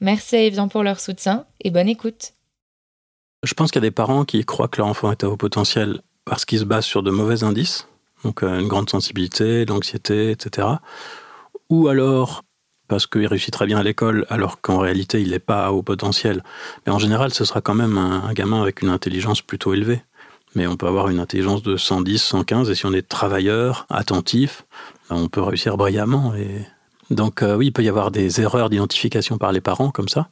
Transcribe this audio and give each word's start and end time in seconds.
Merci 0.00 0.36
à 0.36 0.42
Evian 0.42 0.68
pour 0.68 0.82
leur 0.82 1.00
soutien 1.00 1.44
et 1.60 1.70
bonne 1.70 1.88
écoute. 1.88 2.32
Je 3.42 3.54
pense 3.54 3.70
qu'il 3.70 3.82
y 3.82 3.84
a 3.84 3.88
des 3.88 3.94
parents 3.94 4.24
qui 4.24 4.44
croient 4.44 4.68
que 4.68 4.78
leur 4.78 4.86
enfant 4.86 5.10
est 5.10 5.24
à 5.24 5.28
haut 5.28 5.36
potentiel 5.36 6.00
parce 6.24 6.44
qu'ils 6.44 6.60
se 6.60 6.64
basent 6.64 6.84
sur 6.84 7.02
de 7.02 7.10
mauvais 7.10 7.42
indices, 7.42 7.88
donc 8.24 8.42
euh, 8.42 8.60
une 8.60 8.68
grande 8.68 8.90
sensibilité, 8.90 9.64
l'anxiété, 9.64 10.30
etc. 10.30 10.68
Ou 11.70 11.88
alors 11.88 12.44
parce 12.88 13.06
qu'il 13.06 13.26
réussit 13.26 13.52
très 13.52 13.66
bien 13.66 13.78
à 13.78 13.82
l'école 13.82 14.26
alors 14.30 14.60
qu'en 14.60 14.78
réalité 14.78 15.20
il 15.20 15.30
n'est 15.30 15.38
pas 15.38 15.66
à 15.66 15.72
haut 15.72 15.82
potentiel. 15.82 16.42
Mais 16.86 16.92
en 16.92 16.98
général, 16.98 17.34
ce 17.34 17.44
sera 17.44 17.60
quand 17.60 17.74
même 17.74 17.98
un, 17.98 18.32
gamin 18.32 18.62
avec 18.62 18.82
une 18.82 18.88
intelligence 18.88 19.42
plutôt 19.42 19.74
élevée. 19.74 20.02
Mais 20.54 20.66
on 20.66 20.76
peut 20.76 20.86
avoir 20.86 21.08
une 21.08 21.20
intelligence 21.20 21.62
de 21.62 21.76
110, 21.76 22.22
115, 22.22 22.70
et 22.70 22.74
si 22.74 22.86
on 22.86 22.92
est 22.94 23.06
travailleur, 23.06 23.86
attentif, 23.90 24.64
ben, 25.10 25.16
on 25.16 25.28
peut 25.28 25.42
réussir 25.42 25.76
brillamment 25.76 26.34
et 26.34 26.66
donc 27.10 27.42
euh, 27.42 27.56
oui, 27.56 27.66
il 27.66 27.72
peut 27.72 27.82
y 27.82 27.88
avoir 27.88 28.10
des 28.10 28.40
erreurs 28.40 28.70
d'identification 28.70 29.38
par 29.38 29.52
les 29.52 29.60
parents 29.60 29.90
comme 29.90 30.08
ça. 30.08 30.28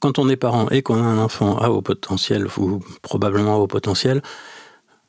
Quand 0.00 0.18
on 0.18 0.28
est 0.28 0.36
parent 0.36 0.68
et 0.70 0.82
qu'on 0.82 1.02
a 1.02 1.06
un 1.06 1.18
enfant 1.18 1.58
à 1.58 1.70
haut 1.70 1.80
potentiel 1.80 2.46
ou 2.58 2.82
probablement 3.02 3.54
à 3.54 3.58
haut 3.58 3.66
potentiel, 3.66 4.22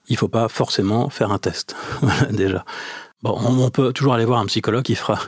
il 0.07 0.13
ne 0.13 0.17
faut 0.17 0.27
pas 0.27 0.47
forcément 0.47 1.09
faire 1.09 1.31
un 1.31 1.37
test. 1.37 1.75
déjà. 2.31 2.63
Bon, 3.23 3.37
on 3.43 3.69
peut 3.71 3.91
toujours 3.91 4.13
aller 4.13 4.25
voir 4.25 4.39
un 4.39 4.45
psychologue 4.45 4.83
qui 4.83 4.95
fera 4.95 5.19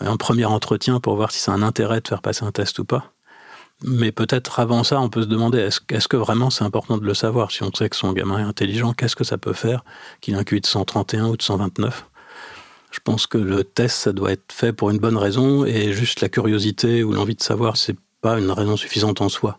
un 0.00 0.16
premier 0.16 0.46
entretien 0.46 1.00
pour 1.00 1.16
voir 1.16 1.30
si 1.30 1.38
c'est 1.38 1.50
un 1.50 1.62
intérêt 1.62 2.00
de 2.00 2.08
faire 2.08 2.22
passer 2.22 2.44
un 2.44 2.50
test 2.50 2.78
ou 2.78 2.84
pas. 2.84 3.12
Mais 3.84 4.12
peut-être 4.12 4.60
avant 4.60 4.84
ça, 4.84 5.00
on 5.00 5.08
peut 5.08 5.22
se 5.22 5.26
demander 5.26 5.58
est-ce 5.58 6.08
que 6.08 6.16
vraiment 6.16 6.50
c'est 6.50 6.64
important 6.64 6.98
de 6.98 7.04
le 7.04 7.14
savoir? 7.14 7.50
Si 7.50 7.62
on 7.62 7.72
sait 7.72 7.88
que 7.88 7.96
son 7.96 8.12
gamin 8.12 8.38
est 8.38 8.48
intelligent, 8.48 8.92
qu'est-ce 8.92 9.16
que 9.16 9.24
ça 9.24 9.38
peut 9.38 9.52
faire 9.52 9.84
qu'il 10.20 10.36
ait 10.36 10.60
de 10.60 10.66
131 10.66 11.26
ou 11.26 11.36
de 11.36 11.42
129 11.42 12.06
je 12.92 13.00
pense 13.02 13.26
que 13.26 13.38
le 13.38 13.64
test, 13.64 13.96
ça 13.96 14.12
doit 14.12 14.32
être 14.32 14.52
fait 14.52 14.72
pour 14.72 14.90
une 14.90 14.98
bonne 14.98 15.16
raison 15.16 15.64
et 15.64 15.92
juste 15.92 16.20
la 16.20 16.28
curiosité 16.28 17.02
ou 17.02 17.12
l'envie 17.12 17.34
de 17.34 17.42
savoir, 17.42 17.76
c'est 17.76 17.96
pas 18.20 18.38
une 18.38 18.50
raison 18.50 18.76
suffisante 18.76 19.20
en 19.20 19.28
soi. 19.28 19.58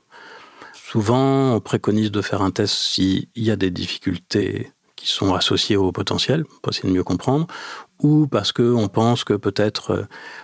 Souvent, 0.73 1.55
on 1.55 1.59
préconise 1.59 2.11
de 2.11 2.21
faire 2.21 2.43
un 2.43 2.51
test 2.51 2.75
s'il 2.75 3.27
y 3.35 3.49
a 3.49 3.55
des 3.55 3.71
difficultés 3.71 4.71
qui 4.95 5.09
sont 5.09 5.33
associées 5.33 5.75
au 5.75 5.91
potentiel, 5.91 6.45
pour 6.45 6.71
essayer 6.71 6.87
de 6.87 6.93
mieux 6.93 7.03
comprendre, 7.03 7.47
ou 7.99 8.27
parce 8.27 8.51
qu'on 8.51 8.87
pense 8.87 9.23
que 9.23 9.33
peut-être 9.33 9.91
euh, 9.91 10.03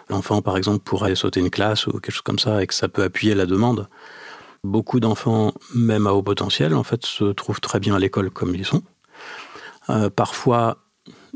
l'enfant, 0.10 0.42
par 0.42 0.58
exemple, 0.58 0.80
pourrait 0.80 1.16
sauter 1.16 1.40
une 1.40 1.52
classe 1.52 1.88
ou 1.88 1.92
quelque 1.92 2.12
chose 2.12 2.22
comme 2.22 2.40
ça 2.40 2.62
et 2.62 2.68
que 2.68 2.74
ça 2.74 2.90
peut 2.90 3.04
appuyer 3.04 3.36
la 3.36 3.46
demande. 3.46 3.88
Beaucoup 4.64 5.00
d'enfants, 5.00 5.54
même 5.74 6.08
à 6.08 6.14
haut 6.14 6.24
potentiel, 6.24 6.74
en 6.74 6.84
fait, 6.84 7.06
se 7.06 7.26
trouvent 7.26 7.62
très 7.62 7.80
bien 7.80 7.96
à 7.96 8.00
l'école 8.00 8.32
comme 8.32 8.54
ils 8.56 8.66
sont. 8.66 8.82
Euh, 9.90 10.10
parfois, 10.10 10.78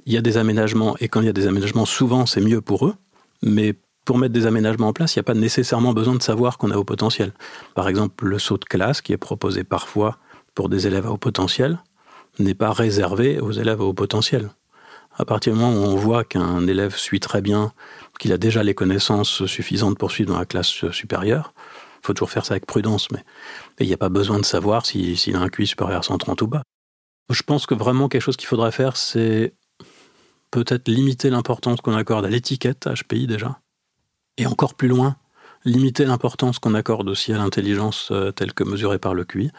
il 0.06 0.14
y 0.14 0.18
a 0.18 0.22
des 0.22 0.38
aménagements, 0.38 0.96
et 1.00 1.08
quand 1.08 1.22
il 1.22 1.26
y 1.28 1.30
a 1.30 1.34
des 1.34 1.48
aménagements, 1.48 1.86
souvent 1.86 2.26
c'est 2.26 2.42
mieux 2.42 2.62
pour 2.62 2.88
eux, 2.88 2.96
mais 3.42 3.76
pour 4.06 4.18
mettre 4.18 4.34
des 4.34 4.46
aménagements 4.46 4.90
en 4.90 4.94
place, 4.94 5.16
il 5.16 5.20
n'y 5.20 5.22
a 5.22 5.24
pas 5.24 5.34
nécessairement 5.34 5.94
besoin 5.94 6.16
de 6.16 6.24
savoir 6.24 6.58
qu'on 6.58 6.72
a 6.72 6.76
haut 6.76 6.84
potentiel. 6.84 7.32
Par 7.74 7.88
exemple, 7.88 8.26
le 8.26 8.38
saut 8.40 8.58
de 8.58 8.66
classe, 8.66 9.02
qui 9.02 9.14
est 9.14 9.18
proposé 9.18 9.64
parfois 9.64 10.18
pour 10.56 10.70
des 10.70 10.88
élèves 10.88 11.06
à 11.06 11.12
haut 11.12 11.18
potentiel, 11.18 11.80
n'est 12.40 12.54
pas 12.54 12.72
réservé 12.72 13.40
aux 13.40 13.52
élèves 13.52 13.82
à 13.82 13.86
haut 13.86 13.94
potentiel. 13.94 14.50
À 15.16 15.26
partir 15.26 15.54
du 15.54 15.60
moment 15.60 15.74
où 15.74 15.84
on 15.84 15.96
voit 15.96 16.24
qu'un 16.24 16.68
élève 16.68 16.96
suit 16.98 17.20
très 17.20 17.42
bien, 17.42 17.72
qu'il 18.20 18.34
a 18.34 18.38
déjà 18.38 18.64
les 18.64 18.74
connaissances 18.74 19.46
suffisantes 19.46 19.98
pour 19.98 20.12
suivre 20.12 20.34
dans 20.34 20.40
la 20.40 20.46
classe 20.46 20.90
supérieure, 20.92 21.54
il 22.02 22.08
faut 22.08 22.14
toujours 22.14 22.32
faire 22.32 22.46
ça 22.46 22.56
avec 22.56 22.66
prudence, 22.66 23.10
mais 23.12 23.24
il 23.80 23.88
n'y 23.88 23.94
a 23.94 23.98
pas 23.98 24.10
besoin 24.10 24.40
de 24.40 24.46
savoir 24.46 24.86
s'il 24.86 25.36
a 25.36 25.40
un 25.40 25.50
QI 25.50 25.68
supérieur 25.68 26.00
à 26.00 26.04
130 26.04 26.42
ou 26.42 26.48
bas. 26.48 26.64
Je 27.30 27.44
pense 27.44 27.66
que 27.66 27.76
vraiment 27.76 28.10
quelque 28.10 28.22
chose 28.22 28.36
qu'il 28.36 28.48
faudrait 28.48 28.72
faire, 28.72 28.98
c'est 28.98 29.54
peut-être 30.54 30.88
limiter 30.88 31.32
l'importance 31.32 31.82
qu'on 31.82 31.96
accorde 31.96 32.26
à 32.26 32.30
l'étiquette 32.30 32.88
HPI 32.88 33.26
déjà, 33.26 33.60
et 34.38 34.46
encore 34.46 34.76
plus 34.76 34.88
loin, 34.88 35.16
limiter 35.66 36.06
l'importance 36.06 36.60
qu'on 36.60 36.76
accorde 36.76 37.10
aussi 37.10 37.34
à 37.34 37.40
l'intelligence 37.40 38.10
euh, 38.12 38.32
telle 38.32 38.54
que 38.54 38.64
mesurée 38.64 39.00
par 39.00 39.16
le 39.16 39.26
QI. 39.26 39.50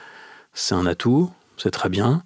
C'est 0.53 0.77
un 0.77 0.87
atout, 0.87 1.33
c'est 1.57 1.73
très 1.73 1.89
bien, 1.89 2.23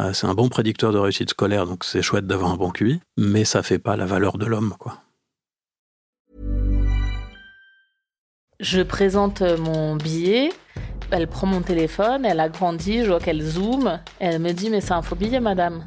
euh, 0.00 0.12
c'est 0.12 0.26
un 0.26 0.34
bon 0.34 0.50
prédicteur 0.50 0.92
de 0.92 0.98
réussite 0.98 1.30
scolaire, 1.30 1.64
donc 1.64 1.82
c'est 1.82 2.02
chouette 2.02 2.26
d'avoir 2.26 2.50
un 2.50 2.56
bon 2.56 2.70
QI, 2.70 3.00
mais 3.16 3.46
ça 3.46 3.62
fait 3.62 3.78
pas 3.78 3.96
la 3.96 4.04
valeur 4.04 4.36
de 4.36 4.44
l'homme, 4.44 4.74
quoi. 4.78 4.98
Je 8.60 8.82
présente 8.82 9.40
mon 9.40 9.96
billet, 9.96 10.50
elle 11.10 11.26
prend 11.26 11.46
mon 11.46 11.62
téléphone, 11.62 12.26
elle 12.26 12.40
a 12.40 12.50
grandi, 12.50 13.02
je 13.04 13.08
vois 13.08 13.20
qu'elle 13.20 13.40
zoome, 13.40 13.98
elle 14.18 14.40
me 14.40 14.52
dit 14.52 14.68
mais 14.68 14.82
c'est 14.82 14.92
un 14.92 15.00
faux 15.00 15.16
billet 15.16 15.40
madame. 15.40 15.86